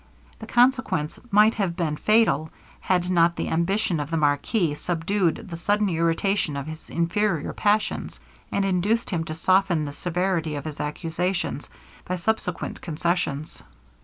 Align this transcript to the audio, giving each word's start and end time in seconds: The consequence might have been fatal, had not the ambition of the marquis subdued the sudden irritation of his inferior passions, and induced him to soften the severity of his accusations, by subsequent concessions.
The 0.39 0.47
consequence 0.47 1.19
might 1.29 1.53
have 1.53 1.75
been 1.75 1.95
fatal, 1.95 2.49
had 2.79 3.07
not 3.11 3.35
the 3.35 3.49
ambition 3.49 3.99
of 3.99 4.09
the 4.09 4.17
marquis 4.17 4.73
subdued 4.73 5.47
the 5.51 5.57
sudden 5.57 5.89
irritation 5.89 6.57
of 6.57 6.65
his 6.65 6.89
inferior 6.89 7.53
passions, 7.53 8.19
and 8.51 8.65
induced 8.65 9.11
him 9.11 9.23
to 9.25 9.35
soften 9.35 9.85
the 9.85 9.91
severity 9.91 10.55
of 10.55 10.65
his 10.65 10.79
accusations, 10.79 11.69
by 12.03 12.15
subsequent 12.15 12.81
concessions. 12.81 13.61